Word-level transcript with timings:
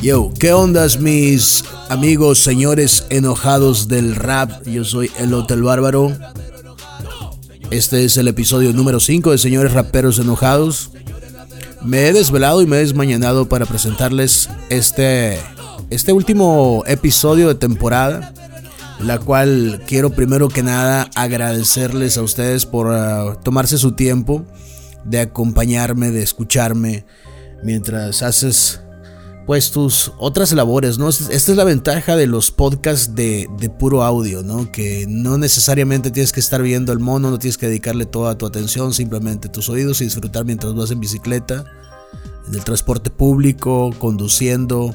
Yo, 0.00 0.30
¿qué 0.38 0.52
ondas 0.52 1.00
mis 1.00 1.64
amigos, 1.88 2.38
señores 2.38 3.04
enojados 3.10 3.88
del 3.88 4.14
rap? 4.14 4.64
Yo 4.64 4.84
soy 4.84 5.10
el 5.18 5.34
Hotel 5.34 5.64
Bárbaro. 5.64 6.16
Este 7.72 8.04
es 8.04 8.16
el 8.16 8.28
episodio 8.28 8.72
número 8.72 9.00
5 9.00 9.32
de 9.32 9.38
Señores 9.38 9.72
Raperos 9.72 10.20
Enojados. 10.20 10.92
Me 11.82 12.06
he 12.06 12.12
desvelado 12.12 12.62
y 12.62 12.66
me 12.66 12.76
he 12.76 12.80
desmañanado 12.80 13.48
para 13.48 13.66
presentarles 13.66 14.48
este, 14.68 15.40
este 15.90 16.12
último 16.12 16.84
episodio 16.86 17.48
de 17.48 17.56
temporada, 17.56 18.32
la 19.00 19.18
cual 19.18 19.82
quiero 19.88 20.10
primero 20.10 20.48
que 20.48 20.62
nada 20.62 21.10
agradecerles 21.16 22.16
a 22.18 22.22
ustedes 22.22 22.66
por 22.66 22.92
ah, 22.92 23.36
tomarse 23.42 23.78
su 23.78 23.92
tiempo 23.92 24.44
de 25.04 25.18
acompañarme, 25.18 26.12
de 26.12 26.22
escucharme 26.22 27.04
mientras 27.64 28.22
haces 28.22 28.80
pues 29.48 29.70
tus 29.70 30.12
otras 30.18 30.52
labores, 30.52 30.98
¿no? 30.98 31.08
Esta 31.08 31.32
es 31.32 31.56
la 31.56 31.64
ventaja 31.64 32.16
de 32.16 32.26
los 32.26 32.50
podcasts 32.50 33.14
de, 33.14 33.48
puro 33.78 34.02
audio, 34.02 34.42
¿no? 34.42 34.70
Que 34.70 35.06
no 35.08 35.38
necesariamente 35.38 36.10
tienes 36.10 36.34
que 36.34 36.40
estar 36.40 36.60
viendo 36.60 36.92
el 36.92 36.98
mono, 36.98 37.30
no 37.30 37.38
tienes 37.38 37.56
que 37.56 37.66
dedicarle 37.66 38.04
toda 38.04 38.36
tu 38.36 38.44
atención, 38.44 38.92
simplemente 38.92 39.48
tus 39.48 39.70
oídos 39.70 40.02
y 40.02 40.04
disfrutar 40.04 40.44
mientras 40.44 40.74
vas 40.74 40.90
en 40.90 41.00
bicicleta, 41.00 41.64
en 42.46 42.56
el 42.56 42.62
transporte 42.62 43.08
público, 43.08 43.90
conduciendo, 43.98 44.94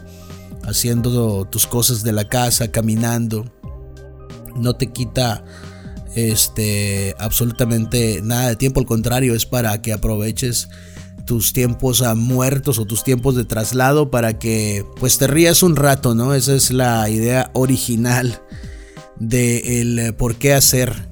haciendo 0.67 1.45
tus 1.45 1.65
cosas 1.65 2.03
de 2.03 2.11
la 2.11 2.29
casa, 2.29 2.69
caminando. 2.69 3.51
No 4.55 4.75
te 4.75 4.91
quita 4.91 5.43
este 6.13 7.15
absolutamente 7.17 8.21
nada 8.21 8.49
de 8.49 8.55
tiempo, 8.55 8.79
al 8.79 8.85
contrario, 8.85 9.33
es 9.33 9.47
para 9.47 9.81
que 9.81 9.93
aproveches 9.93 10.69
tus 11.25 11.53
tiempos 11.53 12.01
a 12.01 12.15
muertos 12.15 12.79
o 12.79 12.85
tus 12.85 13.03
tiempos 13.03 13.35
de 13.35 13.45
traslado 13.45 14.11
para 14.11 14.39
que 14.39 14.85
pues 14.99 15.17
te 15.17 15.27
rías 15.27 15.63
un 15.63 15.75
rato, 15.75 16.15
¿no? 16.15 16.33
Esa 16.33 16.53
es 16.53 16.71
la 16.71 17.09
idea 17.09 17.49
original 17.53 18.41
de 19.19 19.81
el 19.81 19.99
eh, 19.99 20.13
por 20.13 20.35
qué 20.35 20.53
hacer 20.53 21.09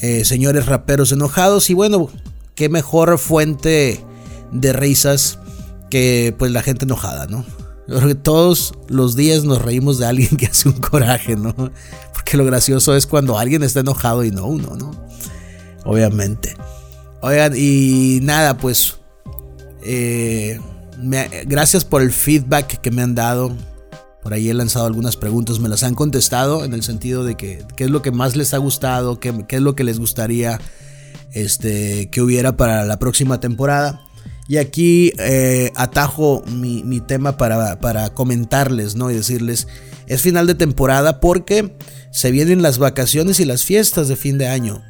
eh, 0.00 0.24
señores 0.24 0.66
raperos 0.66 1.12
enojados 1.12 1.70
y 1.70 1.74
bueno, 1.74 2.08
qué 2.54 2.68
mejor 2.68 3.18
fuente 3.18 4.04
de 4.52 4.72
risas 4.72 5.38
que 5.90 6.34
pues 6.38 6.50
la 6.50 6.62
gente 6.62 6.84
enojada, 6.84 7.26
¿no? 7.26 7.44
Porque 7.86 8.14
todos 8.14 8.72
los 8.88 9.16
días 9.16 9.44
nos 9.44 9.60
reímos 9.60 9.98
de 9.98 10.06
alguien 10.06 10.30
que 10.36 10.46
hace 10.46 10.68
un 10.68 10.80
coraje, 10.80 11.36
¿no? 11.36 11.54
Porque 12.12 12.36
lo 12.36 12.44
gracioso 12.44 12.96
es 12.96 13.06
cuando 13.06 13.38
alguien 13.38 13.62
está 13.62 13.80
enojado 13.80 14.24
y 14.24 14.30
no 14.30 14.46
uno, 14.46 14.76
¿no? 14.76 14.92
Obviamente. 15.84 16.56
Oigan, 17.20 17.52
y 17.56 18.20
nada, 18.22 18.56
pues 18.56 18.96
eh, 19.84 20.60
gracias 21.46 21.84
por 21.84 22.02
el 22.02 22.12
feedback 22.12 22.80
que 22.80 22.90
me 22.90 23.02
han 23.02 23.14
dado. 23.14 23.56
Por 24.22 24.34
ahí 24.34 24.48
he 24.48 24.54
lanzado 24.54 24.86
algunas 24.86 25.16
preguntas, 25.16 25.58
me 25.58 25.68
las 25.68 25.82
han 25.82 25.94
contestado 25.94 26.64
en 26.64 26.74
el 26.74 26.82
sentido 26.82 27.24
de 27.24 27.36
que 27.36 27.64
qué 27.76 27.84
es 27.84 27.90
lo 27.90 28.02
que 28.02 28.12
más 28.12 28.36
les 28.36 28.54
ha 28.54 28.58
gustado, 28.58 29.18
qué, 29.18 29.34
es 29.48 29.60
lo 29.60 29.74
que 29.74 29.82
les 29.82 29.98
gustaría 29.98 30.60
este, 31.32 32.08
que 32.10 32.22
hubiera 32.22 32.56
para 32.56 32.84
la 32.84 32.98
próxima 32.98 33.40
temporada. 33.40 34.00
Y 34.48 34.58
aquí 34.58 35.12
eh, 35.18 35.72
atajo 35.76 36.44
mi, 36.46 37.00
tema 37.00 37.36
para, 37.36 37.80
para, 37.80 38.10
comentarles, 38.10 38.94
¿no? 38.94 39.10
Y 39.10 39.14
decirles, 39.14 39.66
es 40.06 40.20
final 40.20 40.46
de 40.46 40.54
temporada 40.54 41.20
porque 41.20 41.76
se 42.12 42.30
vienen 42.30 42.62
las 42.62 42.78
vacaciones 42.78 43.40
y 43.40 43.44
las 43.44 43.64
fiestas 43.64 44.08
de 44.08 44.16
fin 44.16 44.38
de 44.38 44.48
año. 44.48 44.82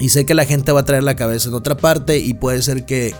Y 0.00 0.10
sé 0.10 0.24
que 0.24 0.34
la 0.34 0.44
gente 0.44 0.72
va 0.72 0.80
a 0.80 0.84
traer 0.84 1.02
la 1.02 1.16
cabeza 1.16 1.48
en 1.48 1.54
otra 1.54 1.76
parte 1.76 2.18
y 2.18 2.34
puede 2.34 2.62
ser 2.62 2.86
que 2.86 3.14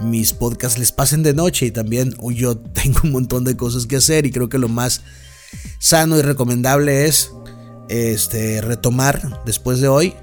mis 0.00 0.32
podcasts 0.32 0.78
les 0.78 0.92
pasen 0.92 1.22
de 1.22 1.34
noche 1.34 1.66
y 1.66 1.70
también 1.70 2.14
yo 2.32 2.56
tengo 2.74 3.00
un 3.04 3.12
montón 3.12 3.44
de 3.44 3.56
cosas 3.56 3.86
que 3.86 3.96
hacer 3.96 4.26
y 4.26 4.30
creo 4.30 4.48
que 4.48 4.58
lo 4.58 4.68
más 4.68 5.02
sano 5.78 6.18
y 6.18 6.22
recomendable 6.22 7.06
es 7.06 7.32
este, 7.88 8.60
retomar 8.60 9.42
después 9.44 9.80
de 9.80 9.88
hoy, 9.88 10.14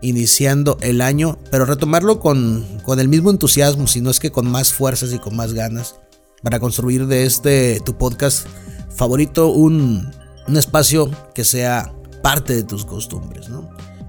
iniciando 0.00 0.78
el 0.80 1.00
año, 1.00 1.38
pero 1.50 1.64
retomarlo 1.64 2.20
con, 2.20 2.66
con 2.84 3.00
el 3.00 3.08
mismo 3.08 3.30
entusiasmo, 3.30 3.86
si 3.86 4.00
no 4.00 4.10
es 4.10 4.20
que 4.20 4.32
con 4.32 4.50
más 4.50 4.72
fuerzas 4.72 5.12
y 5.12 5.18
con 5.18 5.36
más 5.36 5.52
ganas, 5.52 5.96
para 6.42 6.60
construir 6.60 7.06
de 7.06 7.24
este 7.24 7.80
tu 7.84 7.96
podcast 7.96 8.46
favorito 8.94 9.48
un, 9.48 10.10
un 10.48 10.56
espacio 10.56 11.10
que 11.34 11.44
sea 11.44 11.94
parte 12.22 12.54
de 12.54 12.62
tus 12.62 12.84
costumbres, 12.84 13.48
¿no? 13.48 13.68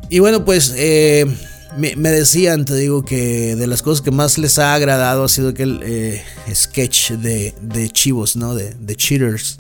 Y 0.09 0.19
bueno, 0.19 0.45
pues 0.45 0.73
eh, 0.77 1.25
me, 1.78 2.09
decían, 2.11 2.66
te 2.66 2.75
digo, 2.75 3.03
que 3.03 3.56
de 3.56 3.67
las 3.67 3.81
cosas 3.81 4.01
que 4.01 4.11
más 4.11 4.38
les 4.38 4.59
ha 4.59 4.73
agradado 4.73 5.23
ha 5.23 5.29
sido 5.29 5.50
aquel 5.50 5.79
eh, 5.84 6.23
sketch 6.53 7.11
de, 7.11 7.89
chivos, 7.91 8.35
¿no? 8.35 8.56
De, 8.56 8.95
cheaters. 8.95 9.57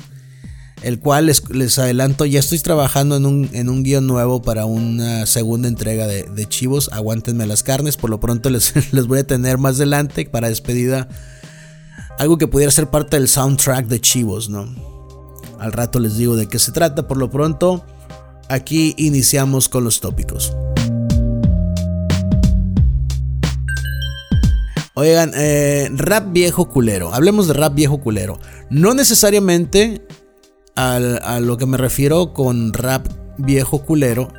El 0.81 0.99
cual 0.99 1.27
les, 1.27 1.79
adelanto, 1.79 2.25
ya 2.25 2.39
estoy 2.39 2.59
trabajando 2.59 3.15
en 3.15 3.25
un, 3.25 3.49
en 3.53 3.69
un 3.69 3.83
guion 3.83 4.05
nuevo 4.05 4.41
para 4.41 4.65
una 4.65 5.25
segunda 5.25 5.67
entrega 5.67 6.07
de, 6.07 6.45
chivos. 6.47 6.89
Aguántenme 6.91 7.45
las 7.45 7.63
carnes, 7.63 7.97
por 7.97 8.09
lo 8.09 8.19
pronto 8.19 8.49
les, 8.49 8.73
les 8.93 9.07
voy 9.07 9.19
a 9.19 9.27
tener 9.27 9.57
más 9.57 9.77
adelante 9.77 10.25
para 10.25 10.49
despedida. 10.49 11.07
Algo 12.19 12.37
que 12.37 12.47
pudiera 12.47 12.71
ser 12.71 12.87
parte 12.87 13.17
del 13.17 13.27
soundtrack 13.27 13.87
de 13.87 13.99
chivos, 13.99 14.49
¿no? 14.49 14.67
Al 15.57 15.71
rato 15.71 15.99
les 15.99 16.17
digo 16.17 16.35
de 16.35 16.47
qué 16.47 16.59
se 16.59 16.71
trata. 16.71 17.07
Por 17.07 17.17
lo 17.17 17.29
pronto, 17.31 17.85
aquí 18.49 18.93
iniciamos 18.97 19.69
con 19.69 19.83
los 19.83 20.01
tópicos. 20.01 20.53
Oigan, 24.95 25.31
eh, 25.35 25.89
rap 25.93 26.31
viejo 26.31 26.69
culero. 26.69 27.13
Hablemos 27.13 27.47
de 27.47 27.53
rap 27.53 27.73
viejo 27.73 27.99
culero. 27.99 28.39
No 28.69 28.93
necesariamente 28.93 30.05
a 30.75 31.39
lo 31.39 31.57
que 31.57 31.67
me 31.67 31.77
refiero 31.77 32.33
con 32.33 32.73
rap 32.73 33.07
viejo 33.37 33.83
culero 33.85 34.29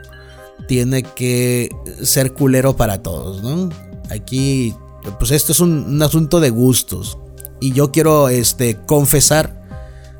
tiene 0.66 1.02
que 1.02 1.70
ser 2.02 2.32
culero 2.32 2.76
para 2.76 3.02
todos, 3.02 3.42
¿no? 3.42 3.68
Aquí, 4.10 4.74
pues 5.18 5.30
esto 5.30 5.52
es 5.52 5.60
un, 5.60 6.00
asunto 6.02 6.40
de 6.40 6.50
gustos. 6.50 7.18
Y 7.60 7.72
yo 7.72 7.90
quiero 7.92 8.28
este, 8.28 8.76
confesar 8.86 9.62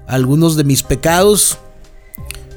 algunos 0.07 0.57
de 0.57 0.65
mis 0.65 0.83
pecados. 0.83 1.59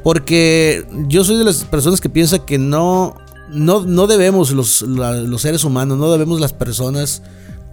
Porque 0.03 0.88
yo 1.07 1.23
soy 1.23 1.38
de 1.38 1.44
las 1.44 1.65
personas 1.65 1.99
que 1.99 2.09
piensa 2.09 2.45
que 2.45 2.57
no, 2.57 3.15
no, 3.49 3.81
no 3.81 4.07
debemos 4.07 4.51
los, 4.51 4.81
los 4.81 5.41
seres 5.41 5.63
humanos, 5.65 5.97
no 5.97 6.11
debemos 6.11 6.39
las 6.39 6.53
personas 6.53 7.23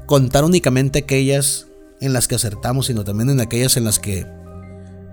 contar 0.06 0.44
únicamente 0.44 1.00
aquellas 1.00 1.66
en 2.00 2.12
las 2.12 2.28
que 2.28 2.34
acertamos, 2.34 2.86
sino 2.86 3.04
también 3.04 3.30
en 3.30 3.40
aquellas 3.40 3.76
en 3.76 3.84
las 3.84 3.98
que 3.98 4.26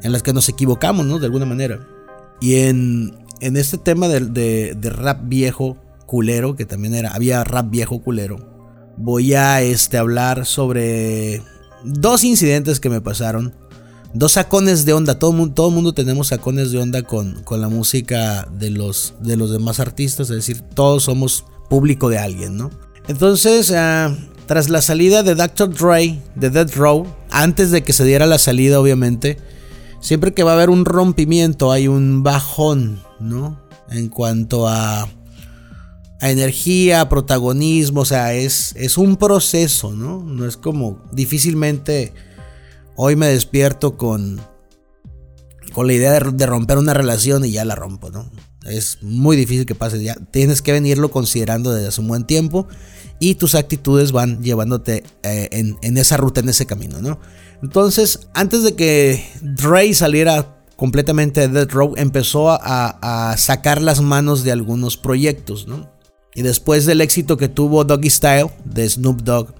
en 0.03 0.11
las 0.11 0.23
que 0.23 0.33
nos 0.33 0.49
equivocamos, 0.49 1.05
¿no? 1.05 1.19
De 1.19 1.25
alguna 1.25 1.45
manera. 1.45 1.87
Y 2.39 2.55
en, 2.55 3.15
en 3.39 3.55
este 3.55 3.77
tema 3.77 4.07
de, 4.07 4.73
de, 4.73 4.89
rap 4.89 5.21
viejo 5.23 5.77
culero, 6.05 6.55
que 6.55 6.65
también 6.65 6.95
era, 6.95 7.11
había 7.11 7.43
rap 7.43 7.69
viejo 7.69 8.01
culero, 8.01 8.37
voy 8.97 9.35
a 9.35 9.61
este, 9.61 9.97
hablar 9.97 10.45
sobre 10.45 11.43
dos 11.83 12.23
incidentes 12.23 12.79
que 12.79 12.89
me 12.89 13.01
pasaron. 13.01 13.53
Dos 14.13 14.33
sacones 14.33 14.83
de 14.83 14.93
onda, 14.93 15.19
todo 15.19 15.31
mundo, 15.31 15.53
todo 15.53 15.71
mundo 15.71 15.93
tenemos 15.93 16.27
sacones 16.27 16.71
de 16.71 16.79
onda 16.79 17.01
con, 17.03 17.43
con 17.43 17.61
la 17.61 17.69
música 17.69 18.45
de 18.51 18.69
los, 18.69 19.13
de 19.21 19.37
los 19.37 19.51
demás 19.51 19.79
artistas, 19.79 20.29
es 20.29 20.35
decir, 20.35 20.61
todos 20.61 21.03
somos 21.03 21.45
público 21.69 22.09
de 22.09 22.17
alguien, 22.17 22.57
¿no? 22.57 22.71
Entonces, 23.07 23.71
ah, 23.71 24.13
tras 24.51 24.67
la 24.67 24.81
salida 24.81 25.23
de 25.23 25.33
Dr. 25.33 25.73
Dre 25.73 26.19
de 26.35 26.49
Dead 26.49 26.69
Row, 26.75 27.07
antes 27.29 27.71
de 27.71 27.83
que 27.83 27.93
se 27.93 28.03
diera 28.03 28.25
la 28.25 28.37
salida, 28.37 28.81
obviamente, 28.81 29.37
siempre 30.01 30.33
que 30.33 30.43
va 30.43 30.51
a 30.51 30.55
haber 30.55 30.69
un 30.69 30.83
rompimiento 30.83 31.71
hay 31.71 31.87
un 31.87 32.21
bajón, 32.21 33.01
¿no? 33.21 33.61
En 33.89 34.09
cuanto 34.09 34.67
a, 34.67 35.03
a 36.19 36.29
energía, 36.29 37.07
protagonismo, 37.07 38.01
o 38.01 38.05
sea, 38.05 38.33
es, 38.33 38.75
es 38.75 38.97
un 38.97 39.15
proceso, 39.15 39.93
¿no? 39.93 40.21
No 40.21 40.45
es 40.45 40.57
como 40.57 41.01
difícilmente 41.13 42.11
hoy 42.97 43.15
me 43.15 43.27
despierto 43.27 43.95
con, 43.95 44.41
con 45.71 45.87
la 45.87 45.93
idea 45.93 46.11
de, 46.11 46.29
de 46.29 46.45
romper 46.45 46.77
una 46.77 46.93
relación 46.93 47.45
y 47.45 47.51
ya 47.51 47.63
la 47.63 47.75
rompo, 47.75 48.09
¿no? 48.09 48.29
Es 48.65 48.97
muy 49.01 49.37
difícil 49.37 49.65
que 49.65 49.75
pase 49.75 50.03
ya. 50.03 50.15
Tienes 50.15 50.61
que 50.61 50.73
venirlo 50.73 51.09
considerando 51.09 51.71
desde 51.71 51.87
hace 51.87 52.01
un 52.01 52.09
buen 52.09 52.25
tiempo 52.25 52.67
y 53.21 53.35
tus 53.35 53.53
actitudes 53.53 54.11
van 54.11 54.41
llevándote 54.41 55.03
eh, 55.21 55.47
en, 55.51 55.97
esa 55.97 56.17
ruta, 56.17 56.39
en 56.39 56.49
ese 56.49 56.65
camino, 56.65 56.99
¿no? 57.03 57.19
Entonces, 57.61 58.27
antes 58.33 58.63
de 58.63 58.73
que 58.73 59.23
Dre 59.41 59.93
saliera 59.93 60.57
completamente 60.75 61.41
de 61.41 61.47
Dead 61.47 61.69
Row, 61.69 61.93
empezó 61.97 62.49
a, 62.49 63.35
sacar 63.37 63.79
las 63.79 64.01
manos 64.01 64.43
de 64.43 64.51
algunos 64.51 64.97
proyectos, 64.97 65.67
¿no? 65.67 65.87
Y 66.33 66.41
después 66.41 66.87
del 66.87 66.99
éxito 66.99 67.37
que 67.37 67.47
tuvo 67.47 67.83
Doggy 67.83 68.09
Style 68.09 68.49
de 68.65 68.89
Snoop 68.89 69.21
Dogg 69.21 69.53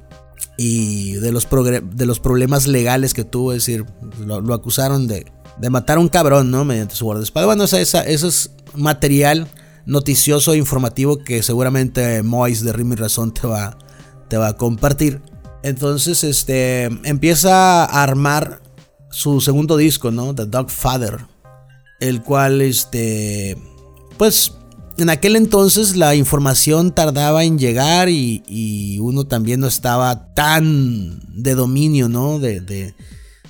y 0.58 1.13
de 1.18 1.31
los, 1.31 1.48
de 1.48 2.06
los 2.08 2.19
problemas 2.19 2.66
legales 2.66 3.13
que 3.13 3.25
tuvo, 3.25 3.54
es 3.54 3.63
decir, 3.63 3.86
lo, 4.25 4.56
acusaron 4.56 5.06
de, 5.06 5.31
de, 5.60 5.69
matar 5.69 5.98
a 5.98 6.02
un 6.02 6.10
cabrón, 6.10 6.50
¿no? 6.50 6.66
Mediante 6.66 6.96
su 6.96 7.06
guardaespaldas. 7.06 7.46
Bueno, 7.46 7.66
esa, 7.66 8.02
eso 8.02 8.28
es 8.28 8.50
material 8.74 9.48
noticioso 9.86 10.54
e 10.54 10.57
informativo 10.57 11.18
que 11.18 11.44
seguramente 11.44 12.24
Mois 12.24 12.63
de 12.63 12.74
Rimi 12.74 12.95
Razón 12.95 13.33
te 13.33 13.48
va, 13.48 13.78
te 14.30 14.38
va 14.38 14.50
a 14.50 14.57
compartir. 14.57 15.22
Entonces, 15.63 16.24
este 16.24 16.86
empieza 17.04 17.86
a 17.86 18.04
armar 18.04 18.62
su 19.12 19.42
segundo 19.42 19.78
disco, 19.78 20.12
¿no? 20.12 20.33
The 20.33 20.45
Dog 20.45 20.69
Father. 20.69 21.19
El 22.00 22.24
cual, 22.24 22.62
este, 22.62 23.57
pues, 24.18 24.54
en 24.98 25.10
aquel 25.10 25.36
entonces 25.36 25.95
la 25.95 26.16
información 26.16 26.92
tardaba 26.92 27.44
en 27.44 27.57
llegar 27.57 28.10
y, 28.10 28.98
uno 29.00 29.25
también 29.25 29.60
no 29.60 29.68
estaba 29.68 30.34
tan 30.34 31.22
de 31.27 31.56
dominio, 31.56 32.07
¿no? 32.10 32.39
De, 32.39 32.94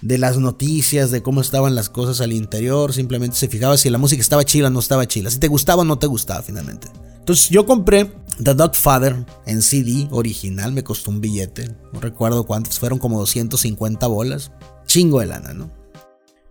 de, 0.02 0.18
las 0.18 0.38
noticias, 0.38 1.12
de 1.12 1.22
cómo 1.22 1.42
estaban 1.42 1.76
las 1.76 1.90
cosas 1.90 2.22
al 2.22 2.34
interior. 2.34 2.94
Simplemente 2.94 3.36
se 3.36 3.48
fijaba 3.48 3.78
si 3.78 3.90
la 3.90 3.98
música 3.98 4.22
estaba 4.22 4.44
chila 4.44 4.68
o 4.68 4.72
no 4.72 4.80
estaba 4.80 5.08
chila. 5.08 5.30
Si 5.30 5.40
te 5.40 5.48
gustaba 5.48 5.82
o 5.82 5.86
no 5.86 6.00
te 6.00 6.08
gustaba 6.08 6.42
finalmente. 6.42 6.88
Entonces 7.20 7.50
yo 7.50 7.66
compré 7.66 8.12
The 8.42 8.56
Dog 8.56 8.76
Father 8.76 9.16
en 9.46 9.62
CD 9.62 10.08
original, 10.10 10.72
me 10.72 10.84
costó 10.84 11.12
un 11.12 11.22
billete. 11.22 11.70
No 11.94 12.00
recuerdo 12.00 12.46
cuántos, 12.46 12.80
fueron 12.80 12.98
como 12.98 13.20
250 13.20 14.08
bolas. 14.08 14.52
Chingo 14.88 15.20
de 15.20 15.28
lana, 15.28 15.54
¿no? 15.54 15.70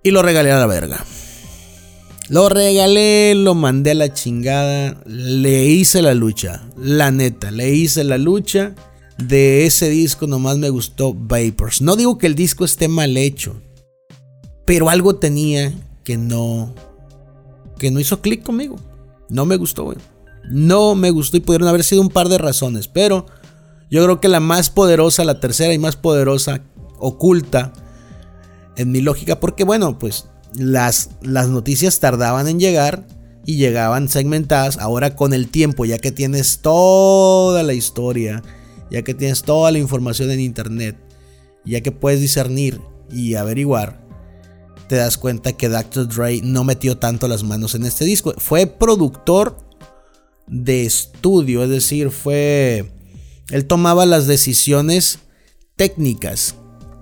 Y 0.03 0.13
lo 0.13 0.23
regalé 0.23 0.53
a 0.53 0.59
la 0.59 0.67
verga. 0.67 1.05
Lo 2.29 2.49
regalé, 2.49 3.35
lo 3.35 3.57
mandé 3.57 3.91
a 3.91 3.95
la 3.95 4.15
chingada. 4.15 5.03
Le 5.05 5.67
hice 5.67 6.01
la 6.01 6.15
lucha. 6.15 6.63
La 6.79 7.11
neta, 7.11 7.51
le 7.51 7.71
hice 7.71 8.05
la 8.05 8.19
lucha. 8.19 8.77
De 9.27 9.67
ese 9.67 9.89
disco 9.89 10.27
nomás 10.27 10.59
me 10.59 10.71
gustó 10.71 11.15
Vapors. 11.15 11.83
No 11.83 11.97
digo 11.97 12.19
que 12.19 12.27
el 12.27 12.35
disco 12.35 12.65
esté 12.65 12.89
mal 12.89 13.17
hecho. 13.17 13.61
Pero 14.65 14.89
algo 14.89 15.17
tenía 15.17 15.75
que 16.05 16.17
no. 16.17 16.75
Que 17.79 17.91
no 17.91 18.01
hizo 18.01 18.21
clic 18.21 18.43
conmigo. 18.43 18.77
No 19.29 19.45
me 19.45 19.57
gustó, 19.57 19.85
güey. 19.85 19.99
No 20.51 20.95
me 20.95 21.11
gustó 21.11 21.37
y 21.37 21.41
pudieron 21.41 21.69
haber 21.69 21.85
sido 21.85 22.01
un 22.01 22.09
par 22.09 22.29
de 22.29 22.39
razones. 22.39 22.89
Pero 22.89 23.27
yo 23.91 24.03
creo 24.05 24.21
que 24.21 24.29
la 24.29 24.41
más 24.41 24.71
poderosa, 24.71 25.25
la 25.25 25.41
tercera 25.41 25.75
y 25.75 25.79
más 25.79 25.97
poderosa, 25.97 26.63
oculta 26.99 27.73
en 28.77 28.91
mi 28.91 29.01
lógica. 29.01 29.39
Porque 29.39 29.65
bueno, 29.65 29.99
pues 29.99 30.27
las, 30.55 31.11
las 31.21 31.49
noticias 31.49 32.01
tardaban 32.01 32.49
en 32.49 32.59
llegar 32.59 33.07
y 33.45 33.57
llegaban 33.57 34.09
segmentadas. 34.09 34.79
Ahora 34.79 35.15
con 35.15 35.35
el 35.35 35.49
tiempo, 35.49 35.85
ya 35.85 35.99
que 35.99 36.13
tienes 36.13 36.61
toda 36.61 37.63
la 37.63 37.75
historia, 37.75 38.43
ya 38.91 39.03
que 39.03 39.15
tienes 39.15 39.43
toda 39.43 39.71
la 39.71 39.79
información 39.79 40.31
en 40.31 40.41
internet, 40.41 40.97
ya 41.65 41.81
que 41.81 41.93
puedes 41.93 42.21
discernir 42.21 42.81
y 43.11 43.35
averiguar, 43.35 44.07
te 44.89 44.97
das 44.97 45.19
cuenta 45.19 45.53
que 45.53 45.69
Dr. 45.69 46.09
Dre 46.09 46.41
no 46.43 46.65
metió 46.65 46.99
tanto 46.99 47.29
las 47.29 47.45
manos 47.45 47.75
en 47.75 47.85
este 47.85 48.05
disco. 48.05 48.35
Fue 48.39 48.67
productor 48.67 49.57
de 50.49 50.85
estudio, 50.85 51.63
es 51.63 51.71
decir, 51.71 52.11
fue... 52.11 52.93
Él 53.51 53.67
tomaba 53.67 54.07
las 54.07 54.27
decisiones 54.27 55.21
técnicas 55.77 56.57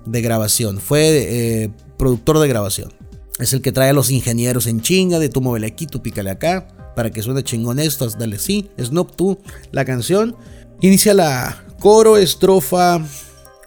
de 0.05 0.20
grabación, 0.20 0.79
fue 0.79 1.62
eh, 1.62 1.70
productor 1.99 2.38
de 2.38 2.49
grabación. 2.49 2.93
Es 3.38 3.52
el 3.52 3.62
que 3.62 3.73
trae 3.73 3.91
a 3.91 3.94
los 3.94 4.11
ingenieros 4.11 4.67
en 4.67 4.81
chinga 4.81 5.19
de 5.19 5.29
tú 5.29 5.41
muévele 5.41 5.69
aquí, 5.69 5.87
tú 5.87 6.02
pícale 6.02 6.31
acá, 6.31 6.93
para 6.94 7.11
que 7.11 7.23
suene 7.23 7.43
chingón 7.43 7.79
esto, 7.79 8.08
dale 8.11 8.38
sí, 8.38 8.70
Snoop 8.79 9.14
tú, 9.14 9.38
la 9.73 9.84
canción. 9.84 10.37
Inicia 10.81 11.14
la 11.14 11.64
coro, 11.78 12.16
estrofa, 12.16 13.00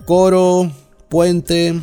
coro, 0.05 0.71
puente, 1.09 1.79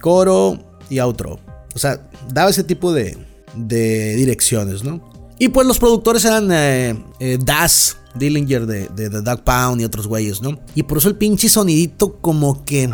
coro 0.00 0.58
y 0.88 0.98
outro. 0.98 1.38
O 1.74 1.78
sea, 1.78 2.00
daba 2.28 2.50
ese 2.50 2.64
tipo 2.64 2.92
de, 2.92 3.16
de 3.54 4.16
direcciones, 4.16 4.82
¿no? 4.84 5.00
Y 5.38 5.48
pues 5.48 5.66
los 5.66 5.78
productores 5.78 6.24
eran 6.24 6.50
eh, 6.52 7.02
eh, 7.18 7.38
Das, 7.42 7.96
Dillinger 8.14 8.66
de, 8.66 8.86
The 8.88 9.08
Dog 9.08 9.42
Pound 9.42 9.80
y 9.80 9.84
otros 9.84 10.06
güeyes, 10.06 10.42
¿no? 10.42 10.58
Y 10.74 10.82
por 10.82 10.98
eso 10.98 11.08
el 11.08 11.16
pinche 11.16 11.48
sonidito 11.48 12.20
como 12.20 12.64
que... 12.64 12.90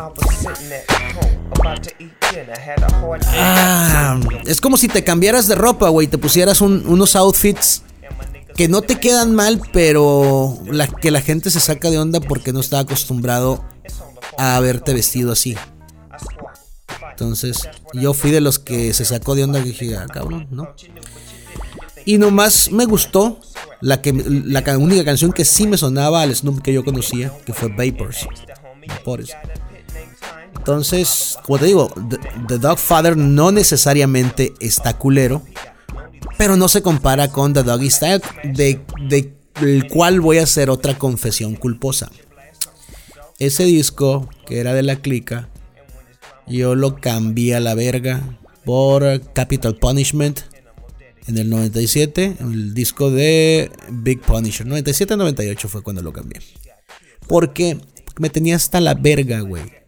Ah, 3.35 4.21
es 4.47 4.61
como 4.61 4.77
si 4.77 4.89
te 4.89 5.03
cambiaras 5.03 5.49
de 5.49 5.55
ropa, 5.55 5.89
güey, 5.89 6.07
te 6.07 6.19
pusieras 6.19 6.61
unos 6.61 7.17
outfits 7.17 7.83
que 8.57 8.69
no 8.69 8.83
te 8.83 8.99
quedan 8.99 9.35
mal, 9.35 9.61
pero 9.73 10.59
la, 10.67 10.87
que 10.87 11.11
la 11.11 11.21
gente 11.21 11.51
se 11.51 11.61
saca 11.61 11.91
de 11.91 11.99
onda 11.99 12.21
porque 12.21 12.53
no 12.53 12.61
está 12.61 12.79
acostumbrado 12.81 13.65
a 14.39 14.59
verte 14.61 14.95
vestido 14.95 15.33
así. 15.33 15.57
Entonces, 17.11 17.69
yo 17.95 18.13
fui 18.13 18.31
de 18.31 18.41
los 18.41 18.59
que 18.59 18.93
se 18.93 19.05
sacó 19.05 19.35
de 19.35 19.45
onda 19.45 19.59
y 19.61 19.65
dije, 19.65 19.97
ah, 19.97 20.07
cabrón, 20.13 20.49
¿no? 20.51 20.69
Y 22.05 22.19
nomás 22.19 22.71
me 22.71 22.85
gustó 22.85 23.41
la, 23.81 24.01
que, 24.01 24.13
la 24.13 24.63
única 24.79 25.05
canción 25.05 25.33
que 25.33 25.45
sí 25.45 25.67
me 25.67 25.77
sonaba 25.77 26.23
al 26.23 26.35
Snoop 26.35 26.63
que 26.63 26.73
yo 26.73 26.85
conocía, 26.85 27.33
que 27.45 27.53
fue 27.53 27.69
Vapors. 27.69 28.27
Entonces, 30.57 31.39
como 31.45 31.59
te 31.59 31.67
digo, 31.67 31.93
The, 32.49 32.59
Dog 32.59 32.79
Father 32.79 33.17
no 33.17 33.53
necesariamente 33.53 34.53
está 34.61 34.99
culero, 34.99 35.43
pero 36.39 36.57
no 36.57 36.69
se 36.69 36.83
compara 36.83 37.29
con 37.29 37.53
The 37.53 37.63
Doggy 37.63 37.91
Style, 37.91 38.23
de, 38.45 38.81
del 39.61 39.87
cual 39.89 40.21
voy 40.21 40.39
a 40.39 40.45
hacer 40.45 40.71
otra 40.71 40.97
confesión 40.99 41.55
culposa. 41.55 42.11
Ese 43.39 43.65
disco, 43.65 44.29
que 44.47 44.61
era 44.61 44.75
de 44.75 44.83
la 44.83 44.97
clica, 44.97 45.49
yo 46.47 46.75
lo 46.75 46.97
cambié 46.97 47.55
a 47.55 47.61
la 47.61 47.75
verga 47.75 48.39
por 48.65 49.33
Capital 49.33 49.77
Punishment 49.77 50.41
en 51.27 51.39
el 51.39 51.51
97, 51.51 52.37
el 52.41 52.73
disco 52.73 53.11
de 53.11 53.71
Big 53.91 54.21
Punisher. 54.21 54.67
97-98 54.67 55.69
fue 55.69 55.83
cuando 55.83 56.03
lo 56.03 56.13
cambié. 56.13 56.41
Porque 57.27 57.79
me 58.19 58.31
tenía 58.31 58.57
hasta 58.57 58.81
la 58.81 58.95
verga, 58.95 59.41
güey 59.41 59.86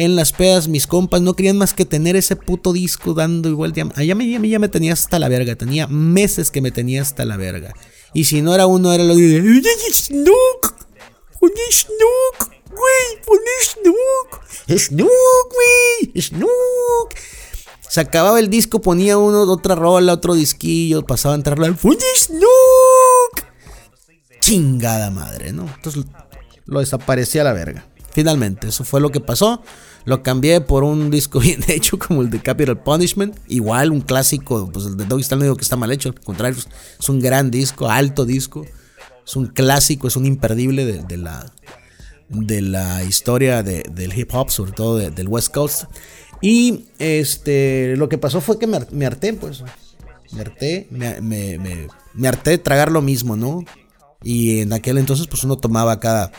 en 0.00 0.16
las 0.16 0.32
pedas, 0.32 0.66
mis 0.66 0.86
compas 0.86 1.20
no 1.20 1.34
querían 1.34 1.58
más 1.58 1.74
que 1.74 1.84
tener 1.84 2.16
ese 2.16 2.34
puto 2.34 2.72
disco 2.72 3.12
dando 3.12 3.50
igual. 3.50 3.74
Allá 3.96 4.14
me, 4.14 4.48
ya 4.48 4.58
me 4.58 4.68
tenía 4.68 4.94
hasta 4.94 5.18
la 5.18 5.28
verga. 5.28 5.56
Tenía 5.56 5.86
meses 5.88 6.50
que 6.50 6.62
me 6.62 6.70
tenía 6.70 7.02
hasta 7.02 7.26
la 7.26 7.36
verga. 7.36 7.74
Y 8.14 8.24
si 8.24 8.40
no 8.40 8.54
era 8.54 8.66
uno, 8.66 8.92
era 8.92 9.04
lo 9.04 9.14
de. 9.14 9.62
Snook! 9.92 10.74
¡Oye, 11.40 11.54
Snook! 11.70 12.50
¡Güey! 12.70 13.24
¡Poné 13.26 13.50
Snook! 13.62 14.78
¡Snook, 14.78 15.52
güey! 15.52 16.22
¡Snook! 16.22 17.14
Se 17.90 18.00
acababa 18.00 18.38
el 18.38 18.48
disco, 18.48 18.80
ponía 18.80 19.18
uno, 19.18 19.42
otra 19.42 19.74
rola, 19.74 20.14
otro 20.14 20.34
disquillo, 20.34 21.02
pasaba 21.02 21.34
a 21.34 21.36
entrar 21.36 21.58
¡Oye, 21.60 22.06
Snook! 22.16 23.44
Chingada 24.40 25.10
madre, 25.10 25.52
¿no? 25.52 25.68
Entonces 25.74 26.04
lo 26.64 26.80
desaparecía 26.80 27.42
a 27.42 27.44
la 27.44 27.52
verga. 27.52 27.86
Finalmente, 28.12 28.68
eso 28.68 28.84
fue 28.84 29.00
lo 29.00 29.10
que 29.10 29.20
pasó. 29.20 29.62
Lo 30.04 30.22
cambié 30.22 30.60
por 30.60 30.84
un 30.84 31.10
disco 31.10 31.40
bien 31.40 31.60
hecho 31.68 31.98
como 31.98 32.22
el 32.22 32.30
de 32.30 32.40
Capital 32.40 32.82
Punishment. 32.82 33.36
Igual, 33.48 33.92
un 33.92 34.00
clásico. 34.00 34.70
Pues 34.72 34.86
el 34.86 34.96
de 34.96 35.04
Doggy 35.04 35.22
Style 35.22 35.38
no 35.38 35.44
digo 35.44 35.56
que 35.56 35.64
está 35.64 35.76
mal 35.76 35.92
hecho. 35.92 36.08
Al 36.08 36.20
contrario, 36.20 36.58
es 36.98 37.08
un 37.08 37.20
gran 37.20 37.50
disco, 37.50 37.88
alto 37.88 38.24
disco. 38.24 38.64
Es 39.24 39.36
un 39.36 39.46
clásico, 39.46 40.08
es 40.08 40.16
un 40.16 40.26
imperdible 40.26 40.84
de, 40.84 41.16
la, 41.16 41.52
de 42.28 42.62
la 42.62 43.04
historia 43.04 43.62
del 43.62 44.18
hip 44.18 44.34
hop, 44.34 44.50
sobre 44.50 44.72
todo 44.72 44.96
del 44.98 45.28
West 45.28 45.52
Coast. 45.54 45.84
Y 46.40 46.86
este, 46.98 47.94
lo 47.96 48.08
que 48.08 48.18
pasó 48.18 48.40
fue 48.40 48.58
que 48.58 48.66
me, 48.66 49.06
harté, 49.06 49.34
pues. 49.34 49.62
Me 50.32 50.40
harté, 50.40 50.88
me, 50.90 51.20
me 52.14 52.28
harté 52.28 52.50
de 52.50 52.58
tragar 52.58 52.90
lo 52.90 53.02
mismo, 53.02 53.36
¿no? 53.36 53.64
Y 54.22 54.60
en 54.60 54.72
aquel 54.72 54.98
entonces, 54.98 55.26
pues 55.26 55.44
uno 55.44 55.56
tomaba 55.56 55.98
cada 56.00 56.32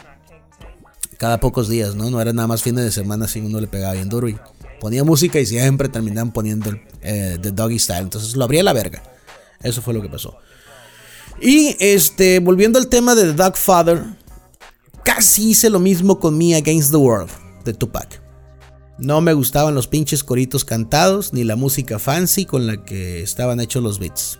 cada 1.22 1.40
pocos 1.40 1.70
días, 1.70 1.94
¿no? 1.94 2.10
No 2.10 2.20
era 2.20 2.34
nada 2.34 2.48
más 2.48 2.63
fines 2.63 2.84
de 2.84 2.92
semana 2.92 3.28
si 3.28 3.42
uno 3.42 3.62
le 3.62 3.68
pegaba 3.68 3.94
bien 3.94 4.10
duro 4.10 4.28
y 4.28 4.40
ponía 4.80 5.04
música 5.04 5.40
y 5.40 5.46
siempre 5.46 5.88
terminaban 5.88 6.34
poniendo 6.34 6.72
eh, 7.04 7.38
The 7.40 7.51
Doggy 7.51 7.78
Style. 7.78 8.01
Entonces 8.01 8.36
lo 8.36 8.44
abría 8.44 8.63
la 8.63 8.74
verga. 8.74 9.04
Eso 9.62 9.84
fue 9.84 9.94
lo 9.94 10.01
que 10.01 10.10
pasó. 10.10 10.36
Y 11.40 11.75
este, 11.80 12.40
volviendo 12.40 12.80
al 12.80 12.88
tema 12.88 13.13
de 13.13 13.25
The 13.25 13.34
Dog 13.34 13.56
Father, 13.56 14.04
casi 15.04 15.51
hice 15.51 15.70
lo 15.70 15.80
mismo 15.80 16.20
con 16.20 16.36
Me 16.36 16.56
Against 16.56 16.90
the 16.90 16.98
World 16.98 17.30
de 17.66 17.75
Tupac. 17.75 18.20
No 18.98 19.22
me 19.22 19.34
gustaban 19.34 19.75
los 19.75 19.88
pinches 19.88 20.24
coritos 20.24 20.66
cantados 20.66 21.34
ni 21.34 21.44
la 21.44 21.56
música 21.56 22.00
fancy 22.00 22.46
con 22.46 22.66
la 22.66 22.84
que 22.84 23.22
estaban 23.22 23.60
hechos 23.60 23.84
los 23.84 24.00
beats. 24.00 24.40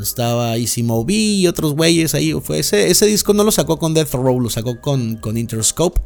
Estaba 0.00 0.56
Easy 0.56 0.82
Mo 0.82 1.04
y 1.08 1.46
otros 1.46 1.74
güeyes 1.74 2.14
ahí. 2.14 2.32
Fue 2.42 2.58
ese, 2.58 2.90
ese 2.90 3.06
disco 3.06 3.34
no 3.34 3.44
lo 3.44 3.52
sacó 3.52 3.78
con 3.78 3.94
Death 3.94 4.12
Row, 4.12 4.40
lo 4.40 4.50
sacó 4.50 4.80
con, 4.80 5.16
con 5.16 5.36
Interscope. 5.36 6.00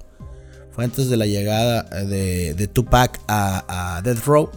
Fue 0.73 0.85
antes 0.85 1.09
de 1.09 1.17
la 1.17 1.27
llegada 1.27 1.83
de, 2.05 2.55
de 2.55 2.69
Tupac 2.69 3.21
a, 3.27 4.01
Death 4.05 4.25
Row. 4.25 4.51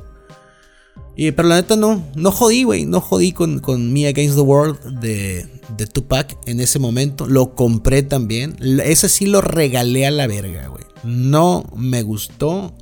Y, 1.15 1.31
pero 1.31 1.49
la 1.49 1.55
neta 1.55 1.75
no, 1.75 2.03
no 2.15 2.31
jodí, 2.31 2.63
güey. 2.63 2.85
No 2.85 3.01
jodí 3.01 3.31
con, 3.31 3.59
con 3.59 3.91
Me 3.91 4.07
Against 4.07 4.35
the 4.35 4.41
World 4.41 4.99
de, 4.99 5.47
de 5.77 5.87
Tupac 5.87 6.37
en 6.45 6.59
ese 6.59 6.79
momento. 6.79 7.27
Lo 7.27 7.55
compré 7.55 8.03
también. 8.03 8.55
Ese 8.83 9.09
sí 9.09 9.25
lo 9.25 9.41
regalé 9.41 10.05
a 10.05 10.11
la 10.11 10.27
verga, 10.27 10.67
güey. 10.67 10.83
No 11.03 11.63
me 11.75 12.03
gustó. 12.03 12.73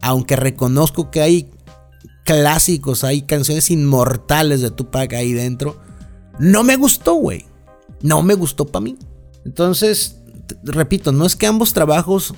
Aunque 0.00 0.36
reconozco 0.36 1.10
que 1.10 1.20
hay 1.20 1.50
clásicos, 2.24 3.04
hay 3.04 3.22
canciones 3.22 3.70
inmortales 3.70 4.60
de 4.60 4.70
Tupac 4.70 5.12
ahí 5.14 5.32
dentro. 5.32 5.80
No 6.38 6.64
me 6.64 6.76
gustó, 6.76 7.14
güey. 7.14 7.46
No 8.02 8.22
me 8.22 8.34
gustó 8.34 8.66
para 8.66 8.84
mí. 8.84 8.98
Entonces, 9.44 10.20
repito, 10.64 11.12
no 11.12 11.26
es 11.26 11.36
que 11.36 11.46
ambos 11.46 11.72
trabajos 11.72 12.34